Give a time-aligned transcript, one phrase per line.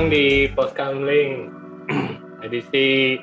[0.00, 1.52] Datang di Postkamling
[2.40, 3.20] edisi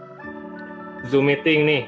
[1.12, 1.84] Zoom meeting nih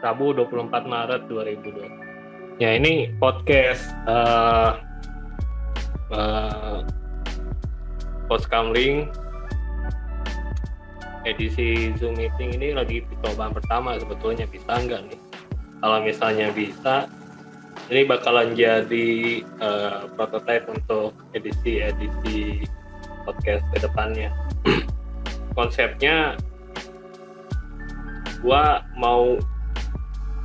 [0.00, 2.56] Rabu 24 Maret 2020.
[2.56, 4.80] Ya ini podcast uh,
[6.08, 6.88] uh,
[8.32, 9.12] Postkamling
[11.28, 15.20] edisi Zoom meeting ini lagi percobaan pertama sebetulnya bisa nggak nih?
[15.84, 17.12] Kalau misalnya bisa,
[17.92, 22.64] ini bakalan jadi uh, prototype untuk edisi-edisi
[23.24, 24.30] podcast ke depannya.
[25.56, 26.36] Konsepnya
[28.44, 29.40] gua mau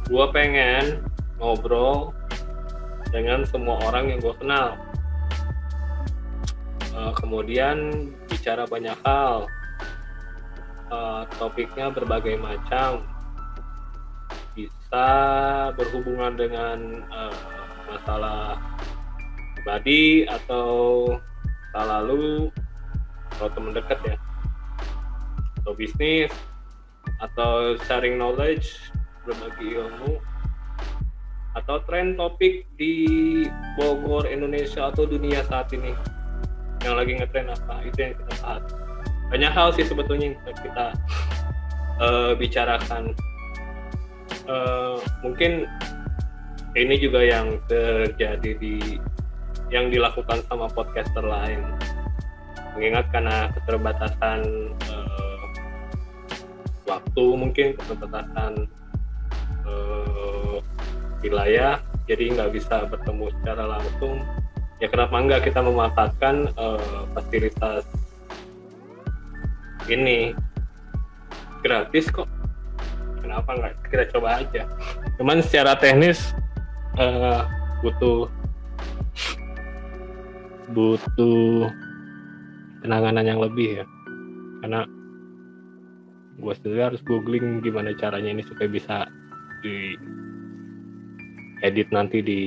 [0.07, 1.03] gua pengen
[1.37, 2.15] ngobrol
[3.11, 4.69] dengan semua orang yang gua kenal.
[6.95, 9.45] Uh, kemudian bicara banyak hal.
[10.89, 13.05] Uh, topiknya berbagai macam
[14.57, 15.07] bisa
[15.77, 17.35] berhubungan dengan uh,
[17.93, 18.57] masalah
[19.53, 21.05] pribadi atau
[21.69, 22.49] masa lalu
[23.39, 24.15] atau teman dekat ya.
[25.63, 26.27] Atau bisnis
[27.23, 28.91] atau sharing knowledge
[29.23, 30.19] berbagi ilmu
[31.55, 32.93] atau tren topik di
[33.79, 35.95] Bogor Indonesia atau dunia saat ini.
[36.83, 37.75] Yang lagi ngetren apa?
[37.87, 38.63] Itu yang kita bahas.
[39.31, 40.85] Banyak hal sih sebetulnya yang kita
[42.03, 43.15] uh, bicarakan.
[44.49, 45.63] Uh, mungkin
[46.75, 48.97] ini juga yang terjadi di
[49.69, 51.61] yang dilakukan sama podcaster lain
[52.79, 55.43] mengingat karena keterbatasan uh,
[56.87, 58.71] waktu mungkin keterbatasan
[59.67, 60.63] uh,
[61.19, 64.23] wilayah jadi nggak bisa bertemu secara langsung.
[64.79, 67.83] Ya kenapa enggak kita memanfaatkan uh, fasilitas
[69.91, 70.31] ini?
[71.59, 72.31] Gratis kok.
[73.19, 73.91] Kenapa nggak?
[73.91, 74.63] Kita coba aja.
[75.19, 76.31] Cuman secara teknis
[76.95, 77.43] uh,
[77.83, 78.31] butuh
[80.71, 81.67] butuh
[82.83, 83.85] penanganan yang lebih ya.
[84.63, 84.83] Karena
[86.39, 89.07] gue sendiri harus googling gimana caranya ini supaya bisa
[89.59, 89.99] di
[91.59, 92.41] edit nanti di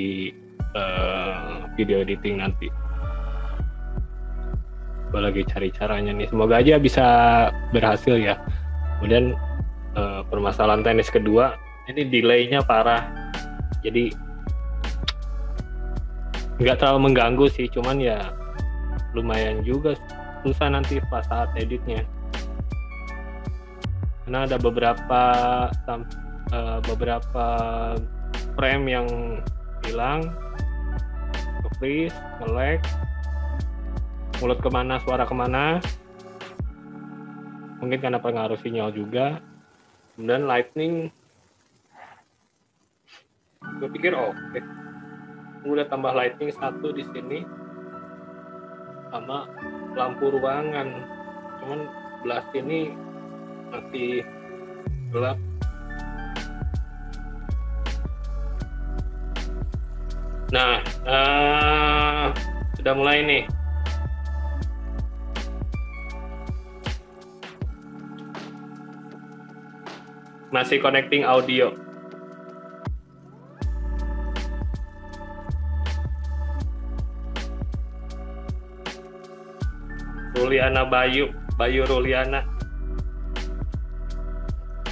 [0.77, 2.69] uh, video editing nanti.
[5.13, 6.29] Gue lagi cari caranya nih.
[6.33, 7.07] Semoga aja bisa
[7.77, 8.41] berhasil ya.
[8.97, 9.37] Kemudian
[9.93, 11.61] uh, permasalahan tenis kedua
[11.93, 13.13] ini delaynya parah.
[13.85, 14.09] Jadi
[16.65, 17.69] nggak terlalu mengganggu sih.
[17.69, 18.33] Cuman ya
[19.13, 19.93] lumayan juga
[20.43, 22.03] susah nanti pas saat editnya
[24.27, 25.23] karena ada beberapa
[26.55, 27.47] uh, beberapa
[28.55, 29.09] frame yang
[29.83, 30.31] hilang
[31.83, 32.79] freeze, nge-lag
[34.39, 35.83] mulut ke mana suara ke mana
[37.83, 39.43] mungkin karena pengaruh sinyal juga
[40.15, 40.95] kemudian lightning
[43.83, 44.63] gue pikir oke okay.
[45.67, 47.43] udah tambah lighting satu di sini
[49.11, 49.51] sama
[49.97, 50.89] lampu ruangan.
[51.61, 51.81] Cuman
[52.23, 52.93] belah sini
[53.73, 54.23] masih
[55.11, 55.39] gelap.
[60.53, 62.27] Nah uh,
[62.77, 63.45] sudah mulai nih.
[70.53, 71.82] Masih connecting audio
[80.43, 82.43] Ruliana Bayu Bayu Ruliana.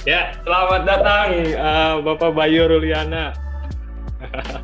[0.07, 3.35] Ya selamat datang uh, Bapak Bayu Ruliana.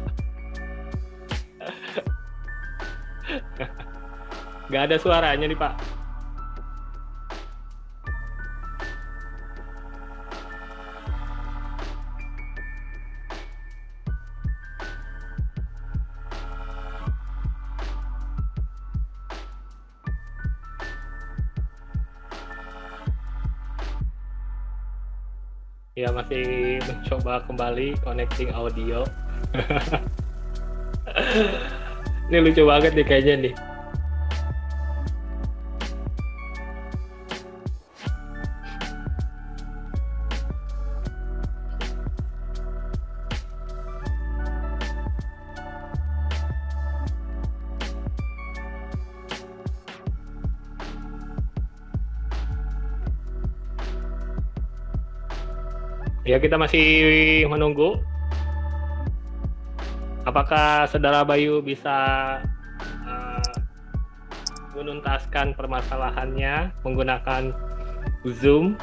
[4.71, 5.96] Gak ada suaranya nih Pak
[26.07, 29.03] ya masih mencoba kembali connecting audio.
[32.31, 33.53] Ini lucu banget nih kayaknya nih
[56.37, 57.97] Ya kita masih menunggu.
[60.21, 61.97] Apakah saudara Bayu bisa
[63.09, 63.53] uh,
[64.77, 67.57] menuntaskan permasalahannya menggunakan
[68.37, 68.77] Zoom?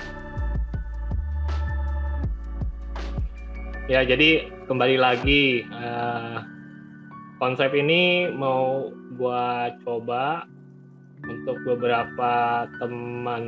[3.86, 6.42] Ya jadi kembali lagi uh,
[7.38, 10.42] konsep ini mau gua coba
[11.22, 13.46] untuk beberapa teman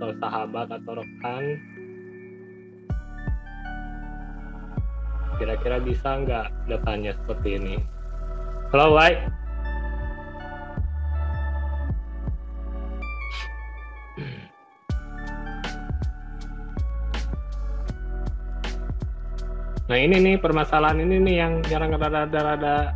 [0.00, 1.60] atau sahabat atau rekan
[5.40, 7.76] kira-kira bisa nggak datanya seperti ini?
[8.76, 9.16] Halo Wai.
[19.88, 22.94] Nah ini nih permasalahan ini nih yang jarang rada-rada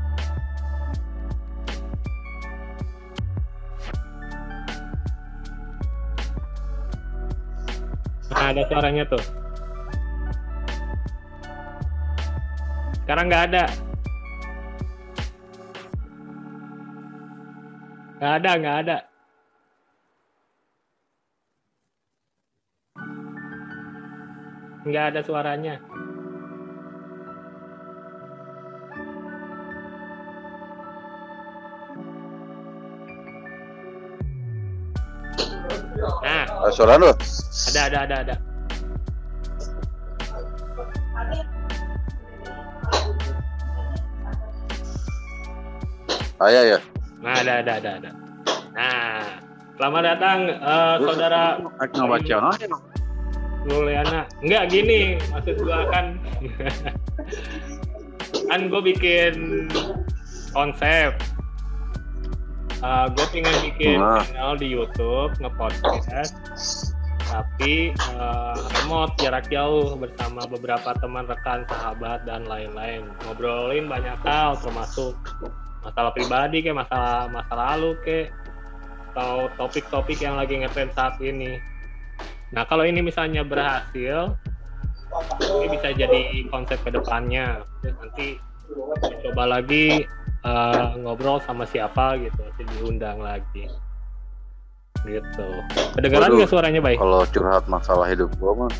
[8.35, 9.44] Nah, ada suaranya tuh.
[13.05, 13.65] Sekarang nggak ada.
[18.17, 18.97] Nggak ada, nggak ada.
[24.89, 25.77] Nggak ada suaranya.
[36.25, 37.13] Nah, suara lu?
[37.69, 38.54] Ada, ada, ada, ada.
[46.45, 46.77] Ah, ya.
[47.25, 48.11] Nah, ada, ada, ada, ada.
[48.77, 49.25] Nah,
[49.81, 52.37] selamat datang uh, saudara Nggak baca.
[53.65, 54.29] Luliana.
[54.45, 56.21] Enggak gini, maksud gua kan
[58.53, 59.33] kan gue bikin
[60.53, 61.17] konsep.
[62.85, 64.21] Uh, gue pengen bikin Wah.
[64.29, 66.37] channel di YouTube nge-podcast
[67.25, 68.53] tapi uh,
[68.85, 75.17] remote jarak jauh bersama beberapa teman rekan sahabat dan lain-lain ngobrolin banyak hal termasuk
[75.85, 78.33] masalah pribadi kayak masalah masa lalu kayak
[79.15, 81.61] atau topik-topik yang lagi ngetren saat ini
[82.51, 84.35] nah kalau ini misalnya berhasil
[85.45, 88.29] ini bisa jadi konsep ke depannya terus nanti
[89.29, 90.03] coba lagi
[90.43, 93.71] uh, ngobrol sama siapa gitu nanti diundang lagi
[95.05, 95.49] gitu
[95.95, 98.73] kedengeran nggak suaranya baik Kalau curhat masalah hidup gua mah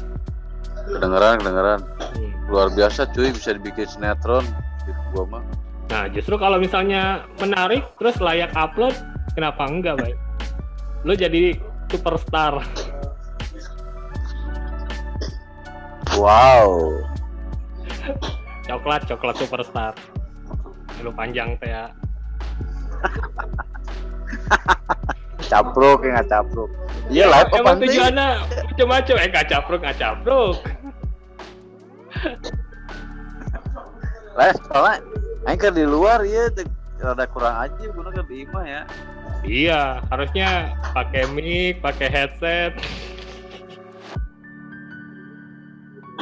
[0.89, 1.81] kedengeran, kedengeran.
[1.81, 2.33] Hmm.
[2.53, 4.45] Luar biasa cuy, bisa dibikin sinetron
[4.85, 5.43] hidup gua mah.
[5.93, 8.97] Nah, justru kalau misalnya menarik terus layak upload,
[9.37, 10.17] kenapa enggak, Bay?
[11.05, 11.53] Lu jadi
[11.93, 12.65] superstar.
[16.17, 17.05] Wow.
[18.65, 19.93] Coklat, coklat superstar.
[21.05, 21.93] Lu panjang ya.
[25.45, 26.73] Capruk ya nggak capruk.
[27.13, 28.29] Iya live apa Emang tujuannya
[28.73, 29.15] macam-macam.
[29.21, 30.57] Eh, nggak capruk, nggak capruk.
[34.35, 34.99] Live soalnya
[35.45, 36.49] Kan di luar ya
[37.05, 38.83] rada kurang aja guna kan di imah ya.
[39.45, 42.73] Iya, harusnya pakai mic, pakai headset.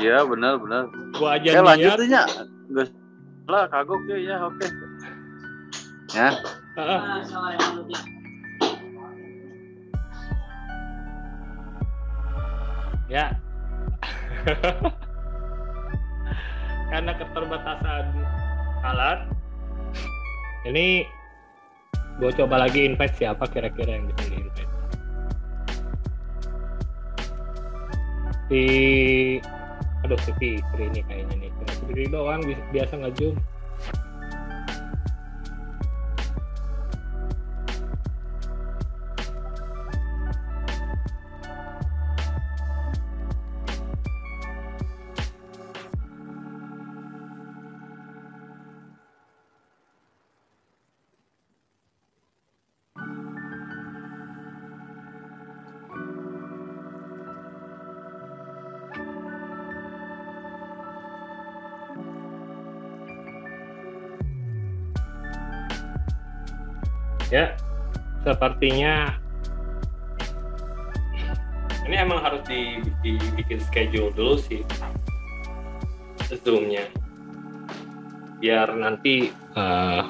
[0.03, 0.91] Iya benar benar.
[1.15, 1.99] Gua aja Ya lanjut niat.
[2.03, 2.23] tuh nya.
[2.67, 2.87] Enggak
[3.47, 4.67] lah kagok ya ya oke.
[6.13, 6.29] Ya,
[6.77, 7.01] Heeh.
[13.09, 13.27] Ya.
[16.93, 18.05] Karena keterbatasan
[18.83, 19.19] alat,
[20.67, 21.07] ini
[22.19, 24.73] gue coba lagi invite siapa kira-kira yang bisa di invite.
[28.53, 28.63] Si,
[30.05, 31.51] aduh si Fikri ini kayaknya nih.
[31.57, 33.39] Cuma doang bi- biasa nge-zoom.
[67.33, 67.57] Ya,
[68.29, 69.17] sepertinya
[71.89, 74.61] ini emang harus di- dibikin schedule dulu sih
[76.45, 76.89] zoomnya.
[78.41, 80.03] Biar nanti eh,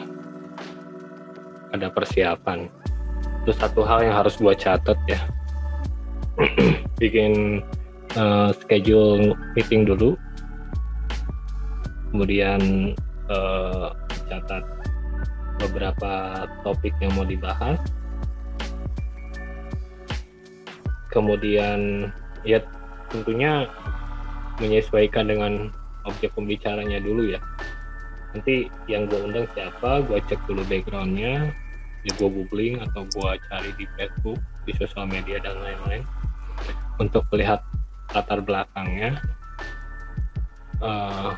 [1.72, 2.66] ada persiapan.
[3.42, 5.20] Terus satu hal yang harus gua catat ya.
[7.02, 7.62] Bikin
[8.14, 10.18] eh, schedule meeting dulu.
[12.12, 12.92] Kemudian
[13.30, 14.01] catat
[15.72, 17.80] beberapa topik yang mau dibahas.
[21.08, 22.12] Kemudian
[22.44, 22.60] ya
[23.08, 23.64] tentunya
[24.60, 25.72] menyesuaikan dengan
[26.04, 27.40] objek pembicaranya dulu ya.
[28.36, 31.52] Nanti yang gue undang siapa gue cek dulu backgroundnya
[32.02, 36.04] ya gue googling atau gue cari di Facebook di sosial media dan lain-lain.
[37.00, 37.64] Untuk melihat
[38.12, 39.16] latar belakangnya
[40.82, 41.30] Eh,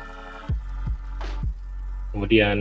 [2.09, 2.57] kemudian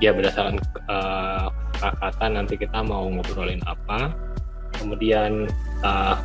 [0.00, 4.12] ya berdasarkan kesepakatan nanti kita mau ngobrolin apa
[4.76, 5.48] kemudian
[5.80, 6.16] uh,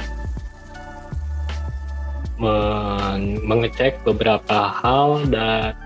[3.46, 5.78] mengecek beberapa hal dan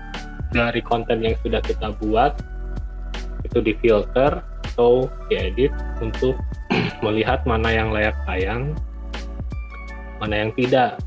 [0.56, 2.32] dari konten yang sudah kita buat
[3.44, 4.40] itu difilter
[4.72, 6.36] atau diedit untuk
[7.04, 8.76] melihat mana yang layak tayang,
[10.20, 11.00] mana yang tidak.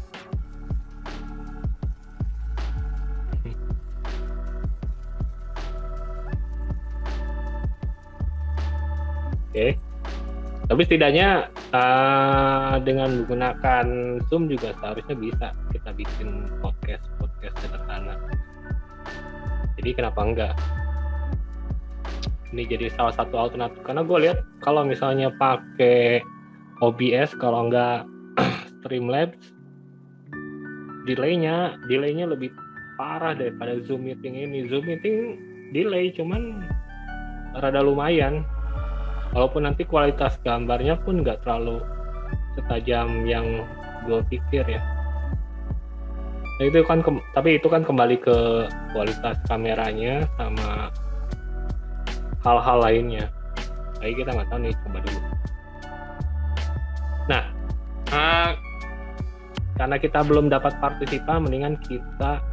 [9.50, 9.78] Okay.
[10.70, 13.86] Tapi setidaknya uh, dengan menggunakan
[14.30, 18.14] Zoom juga seharusnya bisa kita bikin podcast podcast sederhana.
[19.82, 20.54] Jadi kenapa enggak?
[22.54, 26.22] Ini jadi salah satu alternatif karena gue lihat kalau misalnya pakai
[26.86, 28.06] OBS kalau enggak
[28.82, 29.42] Streamlabs
[31.10, 32.54] delaynya delaynya lebih
[33.02, 34.70] parah daripada Zoom meeting ini.
[34.70, 35.42] Zoom meeting
[35.74, 36.62] delay cuman
[37.58, 38.46] rada lumayan
[39.34, 41.82] walaupun nanti kualitas gambarnya pun nggak terlalu
[42.58, 43.46] setajam yang
[44.08, 44.82] gue pikir ya.
[46.60, 47.00] Nah, itu kan
[47.32, 48.38] tapi itu kan kembali ke
[48.92, 50.92] kualitas kameranya sama
[52.44, 53.26] hal-hal lainnya.
[54.00, 55.20] Tapi kita nggak tahu nih coba dulu.
[57.30, 57.44] Nah
[58.12, 58.52] uh,
[59.80, 62.44] karena kita belum dapat partisipan mendingan kita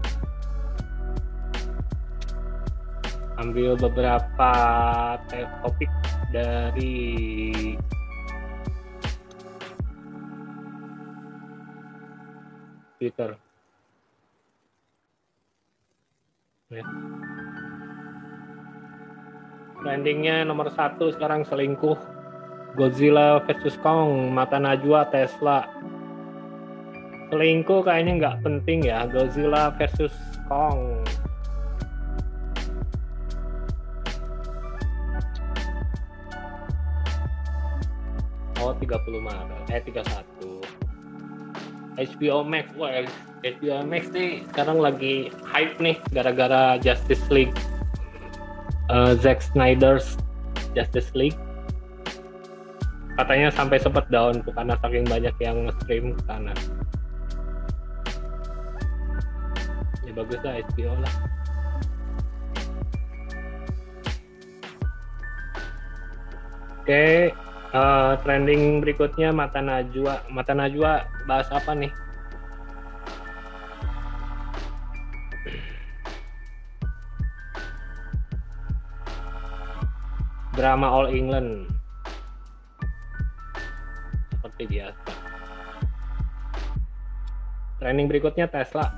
[3.37, 4.51] ambil beberapa
[5.61, 5.91] topik
[6.31, 7.77] dari
[12.97, 13.31] Twitter.
[16.73, 16.83] Ya.
[19.87, 21.95] Trendingnya nomor satu sekarang selingkuh.
[22.77, 25.65] Godzilla versus Kong, Mata Najwa, Tesla.
[27.31, 29.07] Selingkuh kayaknya nggak penting ya.
[29.07, 30.13] Godzilla versus
[30.51, 31.07] Kong.
[38.67, 40.59] Oh 30 Maret, eh 31.
[42.03, 42.91] HBO Max, wah
[43.47, 47.55] HBO Max nih sekarang lagi hype nih gara-gara Justice League.
[48.91, 50.19] Uh, Zack Snyder's
[50.75, 51.39] Justice League.
[53.15, 56.51] Katanya sampai sempat down karena saking banyak yang nge-stream ke sana.
[60.03, 61.15] Ya bagus lah HBO lah.
[66.83, 67.46] Oke, okay,
[67.77, 70.25] uh, trending berikutnya mata najwa.
[70.33, 71.93] Mata najwa bahas apa nih?
[80.57, 81.69] Drama All England.
[84.33, 85.13] Seperti biasa.
[87.77, 88.89] Trending berikutnya Tesla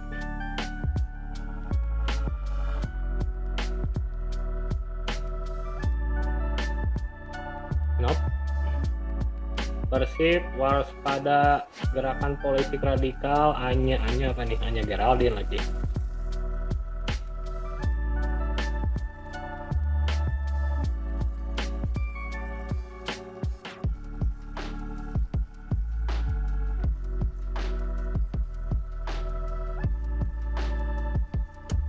[9.99, 15.59] Persib waspada gerakan politik radikal Anya Anya apa nih Anya Geraldine lagi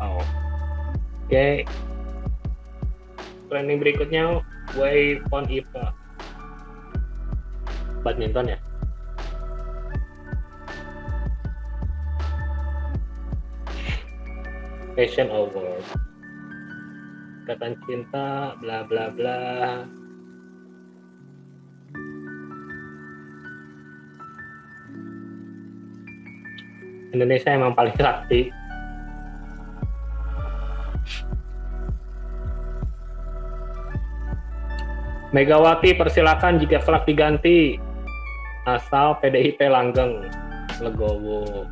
[0.02, 0.18] oh.
[0.18, 0.26] Oke
[1.30, 1.54] okay.
[3.54, 4.42] trending berikutnya
[5.30, 5.89] on Ipa
[8.02, 8.60] badminton ya?
[14.96, 16.10] Fashion award
[17.50, 19.42] ikatan cinta bla bla bla.
[27.10, 28.54] Indonesia emang paling sakti.
[35.34, 37.82] Megawati persilakan jika kelak diganti
[38.78, 40.30] asal PDIP langgeng
[40.78, 41.66] legowo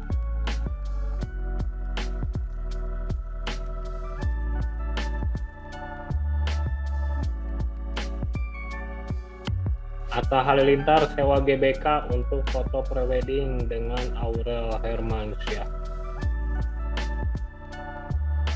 [10.17, 15.69] Atta Halilintar sewa GBK untuk foto prewedding dengan Aurel Hermansyah.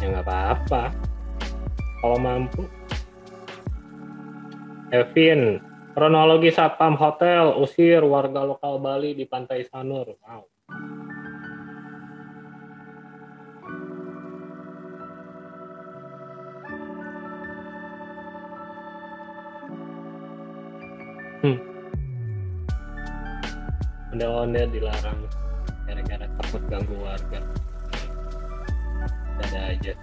[0.02, 0.90] Ya nggak apa-apa.
[2.02, 2.66] Kalau mampu.
[4.90, 10.08] Evin, Kronologi Satpam Hotel usir warga lokal Bali di Pantai Sanur.
[10.24, 10.44] Wow.
[21.44, 21.60] Hmm.
[24.16, 25.28] Ondel-ondel dilarang
[25.84, 27.44] gara-gara takut ganggu warga.
[29.44, 29.94] Ada aja.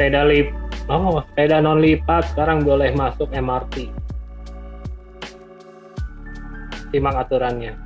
[0.00, 0.48] Sepeda lip
[0.88, 3.92] oh sepeda non lipat sekarang boleh masuk MRT
[6.88, 7.76] simak aturannya.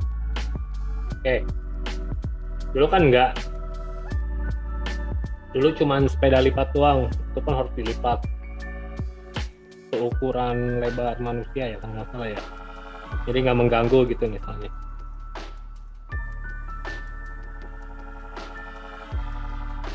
[1.18, 1.42] Oke.
[2.71, 3.35] Dulu kan enggak
[5.59, 8.23] dulu cuman sepeda lipat doang itu pun harus dilipat.
[9.90, 12.40] Seukuran lebar manusia ya kalau nggak salah ya.
[13.26, 14.71] Jadi nggak mengganggu gitu misalnya.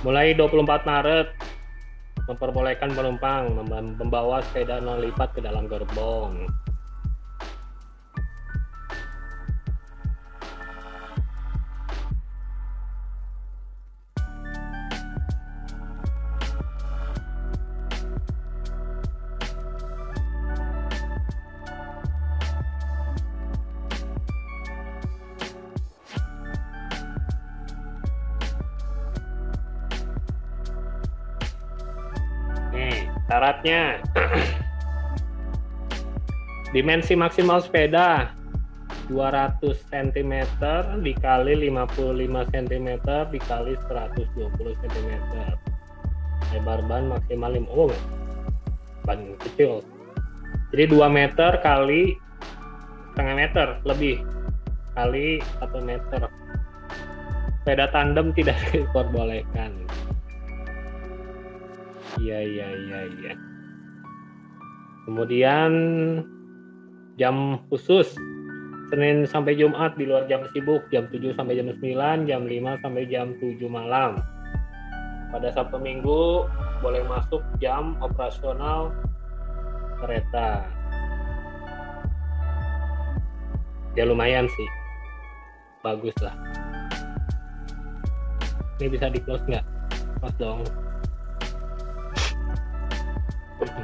[0.03, 1.38] Mulai 24 Maret
[2.29, 3.57] memperbolehkan penumpang
[3.98, 6.45] membawa sepeda non lipat ke dalam gerbong
[33.29, 34.01] syaratnya.
[36.74, 38.33] Dimensi maksimal sepeda
[39.09, 40.33] 200 cm
[41.01, 42.88] dikali 55 cm
[43.33, 45.12] dikali 120 cm
[46.50, 47.93] lebar ban maksimal 5 oh
[49.05, 49.86] ban kecil.
[50.74, 52.17] Jadi 2 meter kali
[53.13, 54.21] setengah meter lebih.
[54.93, 56.29] Kali 1 meter.
[57.62, 59.74] Sepeda tandem tidak diperbolehkan
[62.19, 63.33] Iya iya iya iya.
[65.07, 65.71] Kemudian
[67.15, 68.13] jam khusus
[68.89, 73.03] Senin sampai Jumat di luar jam sibuk jam 7 sampai jam 9, jam 5 sampai
[73.05, 74.17] jam 7 malam.
[75.29, 76.49] Pada Sabtu Minggu
[76.82, 78.89] boleh masuk jam operasional
[80.01, 80.65] kereta.
[83.93, 84.69] Ya lumayan sih.
[85.86, 86.34] Bagus lah.
[88.82, 89.65] Ini bisa di close nggak?
[90.17, 90.65] Pas dong.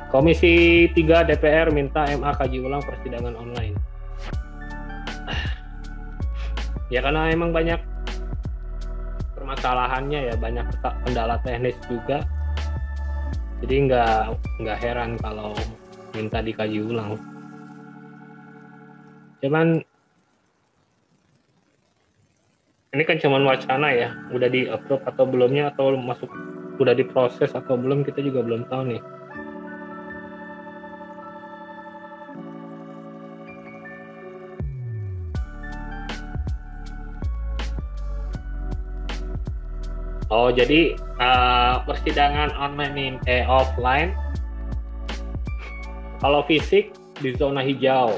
[0.07, 3.75] Komisi 3 DPR minta MA kaji ulang persidangan online.
[6.87, 7.81] Ya karena emang banyak
[9.35, 10.63] permasalahannya ya, banyak
[11.03, 12.23] kendala teknis juga.
[13.59, 14.17] Jadi nggak
[14.63, 15.51] nggak heran kalau
[16.15, 17.19] minta dikaji ulang.
[19.43, 19.83] Cuman
[22.95, 26.31] ini kan cuman wacana ya, udah di approve atau belumnya atau masuk
[26.79, 29.01] udah diproses atau belum kita juga belum tahu nih.
[40.35, 44.11] Oh, jadi uh, persidangan online eh offline.
[46.19, 46.91] Kalau fisik
[47.23, 48.11] di zona hijau,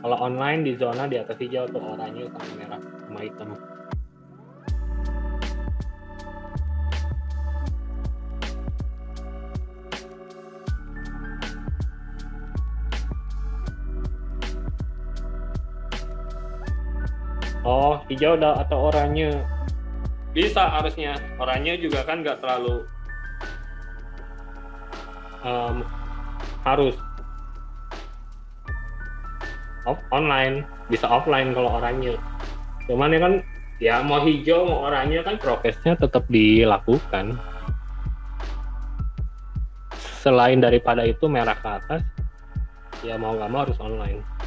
[0.00, 3.52] kalau online di zona di atas hijau atau oranye sama merah sama hitam.
[17.60, 19.36] Oh, hijau atau oranye
[20.38, 21.18] bisa harusnya.
[21.42, 22.86] Orangnya juga kan nggak terlalu
[25.42, 25.82] um,
[26.62, 26.94] harus.
[29.82, 30.62] Off online.
[30.86, 32.14] Bisa offline kalau orangnya.
[32.86, 33.34] Cuman ya kan
[33.82, 37.34] ya mau hijau mau orangnya kan prokesnya tetap dilakukan.
[40.22, 42.02] Selain daripada itu merah ke atas
[43.06, 44.37] ya mau nggak mau harus online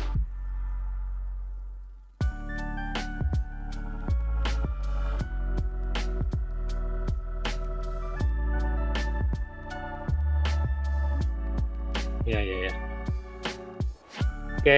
[12.31, 12.73] ya ya ya.
[14.57, 14.77] Oke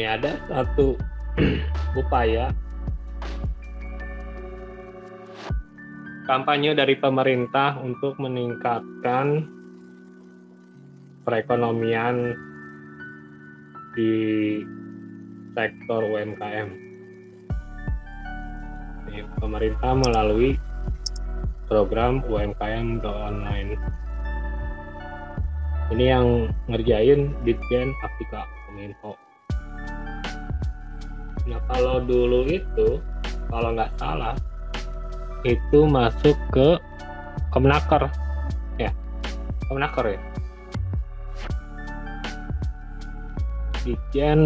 [0.00, 0.96] Nih ada satu
[2.00, 2.56] upaya
[6.24, 9.44] kampanye dari pemerintah untuk meningkatkan
[11.28, 12.32] perekonomian
[13.92, 14.16] di
[15.52, 16.72] sektor UMKM.
[19.36, 20.56] Pemerintah melalui
[21.68, 23.76] program UMKM Go Online.
[25.92, 29.29] Ini yang ngerjain Ditjen Aptika Kominfo.
[31.50, 33.02] Nah kalau dulu itu
[33.50, 34.38] kalau nggak salah
[35.42, 36.78] itu masuk ke
[37.50, 38.06] Kemenaker.
[38.78, 38.94] Ya
[39.66, 40.20] Kemenaker ya.
[43.82, 44.40] Dijen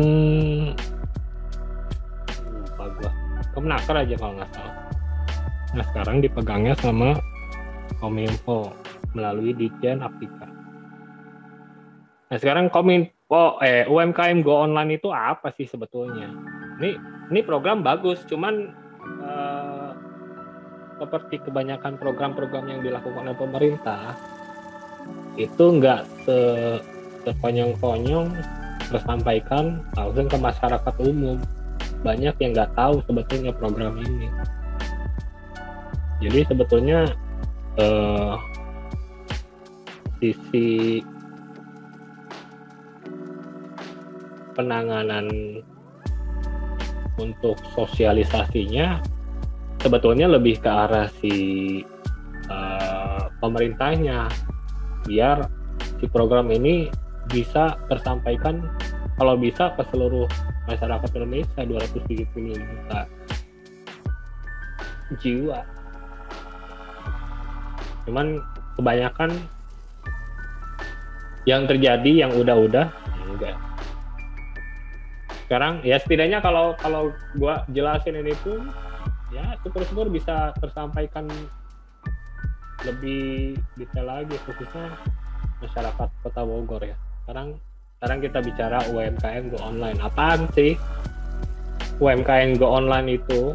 [2.49, 3.13] lupa gua.
[3.53, 4.77] Kemenaker aja kalau nggak salah.
[5.77, 7.21] Nah sekarang dipegangnya sama
[8.01, 8.73] Kominfo
[9.13, 10.55] melalui Dijen Aplika
[12.33, 16.54] nah sekarang Kominfo eh UMKM Go Online itu apa sih sebetulnya?
[16.81, 16.99] Ini
[17.31, 18.71] ini program bagus cuman
[19.23, 19.91] eh,
[20.99, 24.15] seperti kebanyakan program-program yang dilakukan oleh pemerintah
[25.35, 26.39] itu nggak se
[27.25, 28.31] sekonyong-konyong
[28.93, 31.41] tersampaikan langsung ke masyarakat umum.
[32.05, 34.29] Banyak yang nggak tahu sebetulnya program ini.
[36.21, 37.09] Jadi sebetulnya
[37.81, 38.35] eh,
[40.21, 41.01] sisi
[44.55, 45.27] penanganan
[47.19, 49.03] untuk sosialisasinya
[49.85, 51.35] sebetulnya lebih ke arah si
[52.49, 54.33] uh, pemerintahnya.
[55.05, 55.45] Biar
[56.01, 56.89] si program ini
[57.29, 58.65] bisa tersampaikan
[59.21, 60.27] kalau bisa ke seluruh
[60.65, 63.01] masyarakat Indonesia 270 juta
[65.21, 65.61] jiwa.
[68.09, 68.41] Cuman
[68.81, 69.31] kebanyakan
[71.45, 72.89] yang terjadi yang udah-udah
[73.29, 73.57] enggak
[75.55, 78.75] sekarang ya setidaknya kalau kalau gua jelasin ini pun
[79.31, 81.31] ya syukur-syukur bisa tersampaikan
[82.83, 84.99] lebih detail lagi khususnya
[85.63, 86.99] masyarakat kota Bogor ya.
[87.23, 87.55] Sekarang
[88.03, 89.95] sekarang kita bicara UMKM Go Online.
[90.03, 90.75] Apaan sih
[92.03, 93.55] UMKM Go Online itu?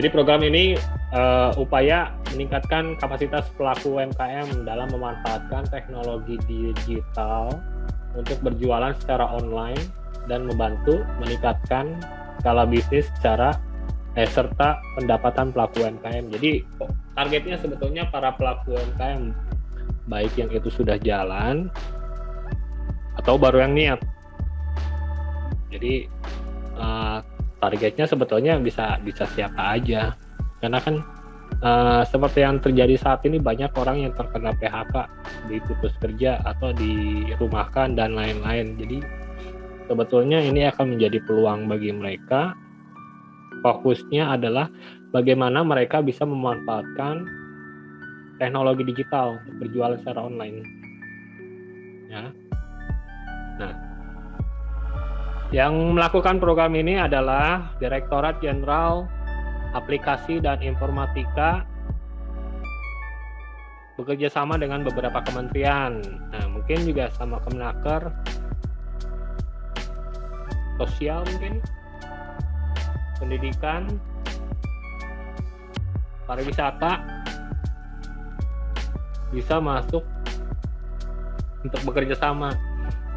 [0.00, 0.80] Jadi program ini
[1.12, 7.52] uh, upaya meningkatkan kapasitas pelaku UMKM dalam memanfaatkan teknologi digital
[8.14, 9.80] untuk berjualan secara online
[10.26, 11.98] dan membantu meningkatkan
[12.40, 13.54] skala bisnis secara
[14.18, 16.32] eh, serta pendapatan pelaku UMKM.
[16.34, 16.64] Jadi
[17.14, 19.50] targetnya sebetulnya para pelaku UMKM
[20.10, 21.70] baik yang itu sudah jalan
[23.20, 24.00] atau baru yang niat.
[25.70, 26.10] Jadi
[26.74, 27.22] uh,
[27.62, 30.16] targetnya sebetulnya bisa bisa siapa aja.
[30.58, 31.04] Karena kan
[31.64, 34.94] uh, seperti yang terjadi saat ini banyak orang yang terkena PHK,
[35.48, 38.76] diputus kerja atau dirumahkan dan lain-lain.
[38.76, 38.98] Jadi
[39.88, 42.56] sebetulnya ini akan menjadi peluang bagi mereka.
[43.60, 44.72] Fokusnya adalah
[45.12, 47.28] bagaimana mereka bisa memanfaatkan
[48.40, 50.64] teknologi digital berjualan secara online.
[52.08, 52.24] Ya.
[53.60, 53.72] Nah,
[55.52, 59.10] yang melakukan program ini adalah Direktorat Jenderal
[59.70, 61.62] Aplikasi dan Informatika
[64.00, 66.00] bekerja sama dengan beberapa kementerian.
[66.32, 68.08] Nah, mungkin juga sama Kemenaker,
[70.80, 71.60] sosial mungkin,
[73.20, 74.00] pendidikan,
[76.24, 77.04] pariwisata,
[79.30, 80.02] bisa masuk
[81.60, 82.56] untuk bekerja sama.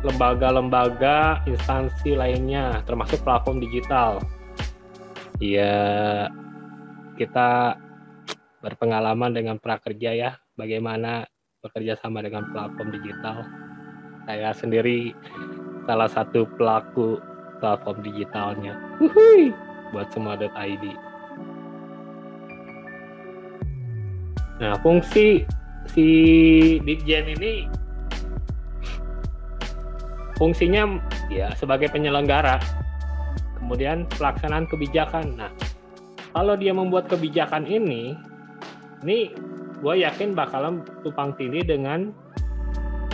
[0.03, 4.19] Lembaga-lembaga instansi lainnya termasuk platform digital.
[5.39, 6.27] Ya
[7.19, 7.77] kita
[8.63, 10.31] berpengalaman dengan prakerja ya.
[10.53, 11.25] Bagaimana
[11.65, 13.47] bekerja sama dengan platform digital.
[14.29, 15.11] Saya sendiri
[15.89, 17.17] salah satu pelaku
[17.59, 18.77] platform digitalnya.
[19.01, 19.51] Uhuy,
[19.91, 21.13] buat semua.id
[24.61, 25.43] nah fungsi
[25.91, 26.07] si
[26.85, 27.67] Ditjen ini
[30.37, 30.87] fungsinya
[31.27, 32.57] ya sebagai penyelenggara.
[33.59, 35.39] Kemudian pelaksanaan kebijakan.
[35.39, 35.51] Nah
[36.33, 38.17] kalau dia membuat kebijakan ini
[39.05, 39.31] ini
[39.83, 42.11] gue yakin bakalan tupang tindih dengan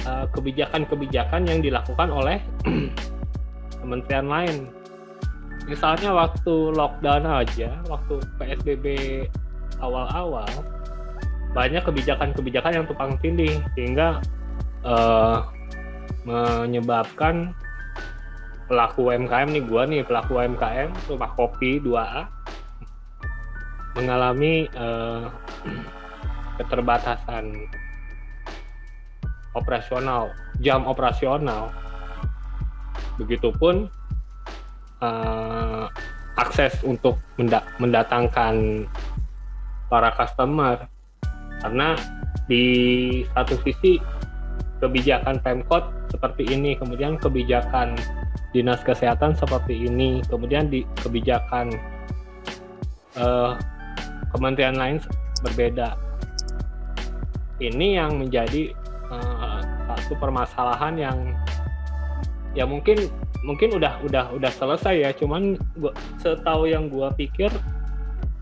[0.09, 2.37] kebijakan kebijakan-kebijakan yang dilakukan oleh
[3.83, 4.55] kementerian lain.
[5.69, 8.85] Misalnya waktu lockdown aja waktu PSBB
[9.77, 10.49] awal-awal
[11.53, 14.21] banyak kebijakan-kebijakan yang tumpang tindih sehingga
[14.85, 15.45] uh,
[16.25, 17.53] menyebabkan
[18.69, 22.29] pelaku UMKM nih gua nih pelaku UMKM rumah kopi 2A
[23.99, 25.27] mengalami uh,
[26.55, 27.67] keterbatasan
[29.51, 30.31] operasional
[30.63, 31.75] jam operasional.
[33.19, 33.91] Begitupun
[35.03, 35.91] uh,
[36.39, 37.19] akses untuk
[37.75, 38.87] mendatangkan
[39.91, 40.87] para customer.
[41.59, 41.99] Karena
[42.47, 42.63] di
[43.35, 43.99] satu sisi
[44.79, 47.99] kebijakan Pemkot seperti ini, kemudian kebijakan
[48.55, 51.75] dinas kesehatan seperti ini, kemudian di kebijakan
[53.19, 53.59] uh,
[54.33, 54.97] kementerian lain
[55.41, 55.95] berbeda.
[57.59, 58.71] Ini yang menjadi
[59.11, 61.17] uh, satu permasalahan yang
[62.55, 63.09] ya mungkin
[63.43, 67.51] mungkin udah udah udah selesai ya, cuman gua, setahu yang gua pikir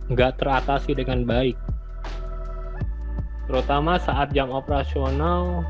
[0.07, 1.57] nggak teratasi dengan baik.
[3.47, 5.63] Terutama saat jam operasional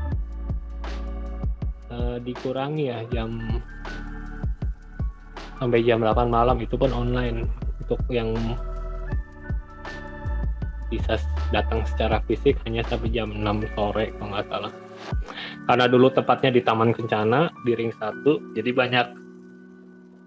[1.94, 3.38] uh, dikurangi ya jam
[5.58, 6.58] sampai jam 8 malam.
[6.58, 7.46] Itu pun online
[7.82, 8.34] untuk yang
[10.88, 11.20] bisa
[11.52, 13.44] datang secara fisik hanya sampai jam 6
[13.76, 14.72] sore kalau nggak salah.
[15.68, 19.06] Karena dulu tepatnya di Taman Kencana di ring 1 jadi banyak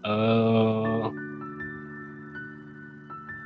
[0.05, 1.05] uh,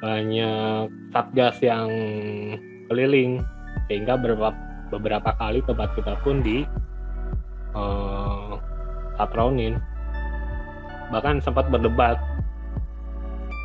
[0.03, 1.89] banyak satgas yang
[2.91, 3.41] keliling.
[3.87, 4.55] Sehingga beberapa
[4.89, 6.63] beberapa kali tempat kita pun di
[7.75, 8.57] uh,
[9.15, 9.79] patronin
[11.09, 12.17] bahkan sempat berdebat.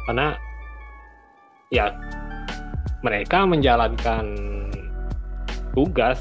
[0.08, 0.34] Karena
[1.70, 1.94] ya
[3.00, 4.36] mereka menjalankan
[5.72, 6.20] tugas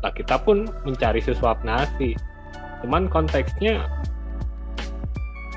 [0.00, 2.16] lah kita pun mencari sesuap nasi.
[2.80, 3.84] Cuman konteksnya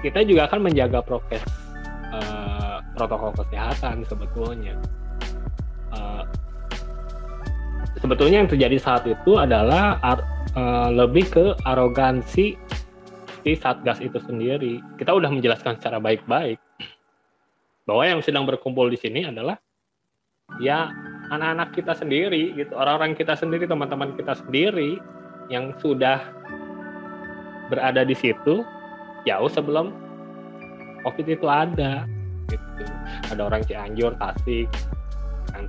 [0.03, 1.43] kita juga akan menjaga prokes
[2.12, 4.75] uh, protokol kesehatan sebetulnya.
[5.95, 6.27] Uh,
[8.03, 12.59] sebetulnya yang terjadi saat itu adalah uh, lebih ke arogansi
[13.43, 14.83] si satgas itu sendiri.
[14.99, 16.59] Kita udah menjelaskan secara baik-baik
[17.88, 19.55] bahwa yang sedang berkumpul di sini adalah
[20.62, 20.91] ya
[21.32, 25.01] anak-anak kita sendiri gitu orang-orang kita sendiri teman-teman kita sendiri
[25.49, 26.21] yang sudah
[27.71, 28.62] berada di situ
[29.25, 29.95] jauh sebelum
[31.03, 32.08] covid itu ada
[32.51, 32.84] gitu.
[33.32, 34.69] Ada orang Cianjur Tasik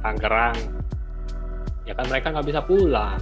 [0.01, 0.57] Tangerang.
[1.85, 3.21] Ya kan mereka nggak bisa pulang.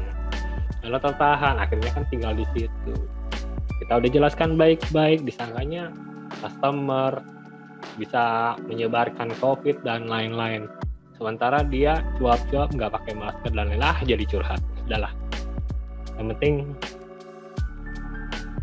[0.82, 2.94] Kalau tertahan akhirnya kan tinggal di situ.
[3.82, 5.90] Kita udah jelaskan baik-baik disangkanya
[6.38, 7.22] customer
[7.98, 10.70] bisa menyebarkan covid dan lain-lain
[11.22, 13.86] sementara dia cuap-cuap nggak pakai masker dan lain-lain.
[13.86, 14.58] Ah jadi curhat.
[14.82, 15.14] Sudahlah
[16.18, 16.54] yang penting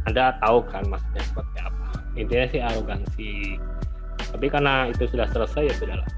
[0.07, 1.87] anda tahu kan maksudnya seperti apa.
[2.19, 3.33] Intinya sih arogansi.
[4.35, 6.09] Tapi karena itu sudah selesai ya sudahlah.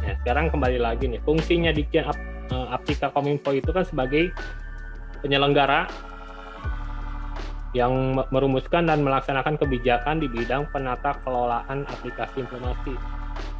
[0.00, 1.20] Nah sekarang kembali lagi nih.
[1.28, 2.16] Fungsinya di ap,
[2.48, 4.32] uh, Aptika Kominfo itu kan sebagai
[5.20, 5.84] penyelenggara
[7.76, 13.17] yang merumuskan dan melaksanakan kebijakan di bidang penata kelolaan aplikasi informasi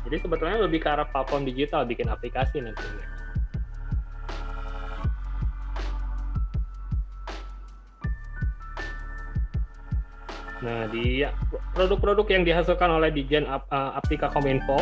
[0.08, 3.06] jadi sebetulnya lebih ke arah platform digital bikin aplikasi nantinya.
[10.58, 11.22] Nah, di
[11.76, 13.60] produk-produk yang dihasilkan oleh Dijen uh,
[13.94, 14.80] Aptika Kominfo.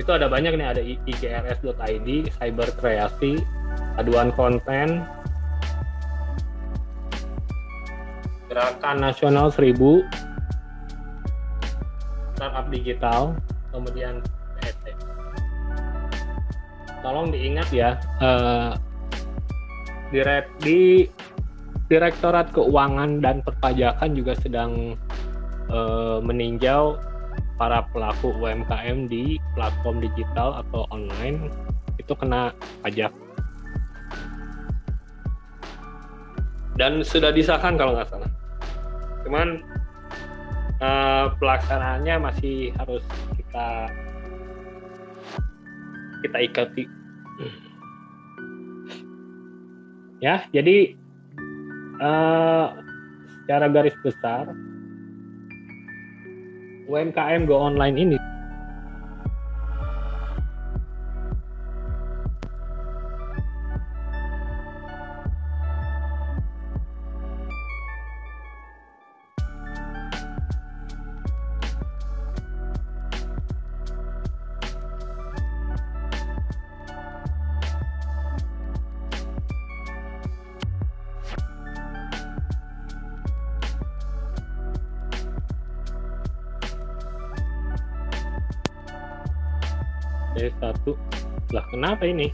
[0.00, 2.08] Itu ada banyak nih, ada igrs.id,
[2.40, 3.36] cyber kreasi,
[4.00, 5.04] aduan konten,
[8.48, 9.76] gerakan nasional 1000,
[12.42, 13.20] startup digital,
[13.70, 14.18] kemudian
[14.58, 14.98] PST.
[17.06, 18.74] Tolong diingat ya, uh,
[20.58, 21.06] di
[21.86, 24.98] Direktorat Keuangan dan Perpajakan juga sedang
[25.70, 26.98] uh, meninjau
[27.62, 31.46] para pelaku UMKM di platform digital atau online
[32.02, 32.50] itu kena
[32.82, 33.14] pajak.
[36.74, 38.30] Dan sudah disahkan kalau nggak salah.
[39.22, 39.62] Cuman
[40.82, 43.02] uh, pelaksanaannya masih harus
[43.38, 43.68] kita
[46.26, 46.84] kita ikuti.
[50.22, 50.94] Ya jadi
[51.98, 52.78] uh,
[53.42, 54.50] secara garis besar
[56.86, 58.18] UMKM Go Online ini
[92.04, 92.28] ini?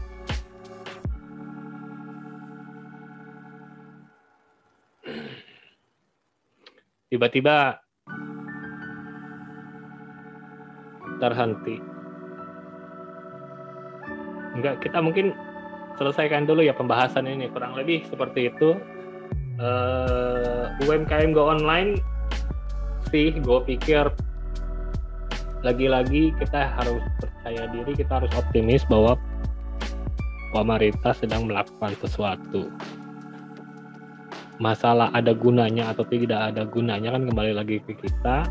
[7.09, 7.81] Tiba-tiba
[11.17, 11.81] terhenti.
[14.53, 15.33] Enggak kita mungkin
[15.97, 17.49] selesaikan dulu ya pembahasan ini.
[17.49, 18.77] Kurang lebih seperti itu.
[19.59, 21.99] Uh, UMKM Go Online
[23.11, 24.07] sih gue pikir
[25.59, 29.19] lagi-lagi kita harus percaya diri, kita harus optimis bahwa
[30.51, 32.69] pemerintah sedang melakukan sesuatu.
[34.59, 38.43] Masalah ada gunanya atau tidak ada gunanya kan kembali lagi ke kita.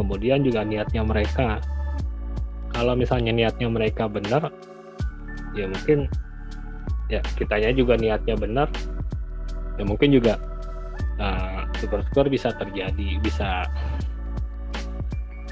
[0.00, 1.60] Kemudian juga niatnya mereka.
[2.72, 4.48] Kalau misalnya niatnya mereka benar,
[5.52, 6.08] ya mungkin
[7.12, 8.72] ya kitanya juga niatnya benar,
[9.76, 10.40] ya mungkin juga
[11.20, 13.68] uh, syukur-syukur bisa terjadi, bisa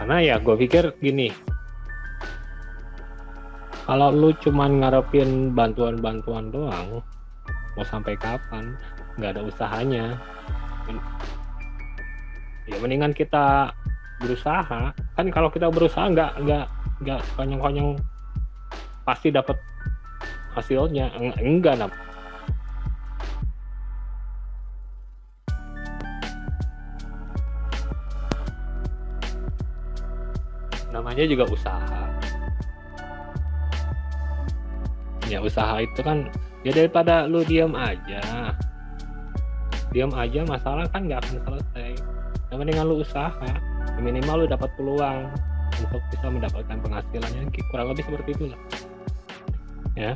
[0.00, 1.28] karena ya gue pikir gini
[3.90, 7.02] kalau lu cuman ngarepin bantuan-bantuan doang
[7.74, 8.78] mau sampai kapan?
[9.18, 10.14] Nggak ada usahanya.
[12.70, 13.74] Ya mendingan kita
[14.22, 14.94] berusaha.
[14.94, 16.66] Kan kalau kita berusaha nggak nggak
[17.02, 17.98] nggak konyong-konyong
[19.02, 19.58] pasti dapat
[20.54, 21.10] hasilnya.
[21.18, 21.90] Eng- enggak nam.
[30.94, 31.99] Namanya juga usaha
[35.30, 36.26] ya usaha itu kan
[36.66, 38.52] ya daripada lu diam aja.
[39.94, 41.90] Diam aja masalah kan nggak akan selesai.
[42.50, 43.46] Yang mendingan lu usaha.
[43.94, 45.30] Ya minimal lu dapat peluang
[45.78, 48.60] untuk bisa mendapatkan penghasilannya kurang lebih seperti itulah
[49.94, 50.12] ya.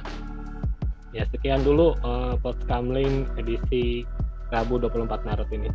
[1.15, 2.91] Ya sekian dulu uh, podcast
[3.39, 4.03] edisi
[4.51, 5.71] Rabu 24 Maret ini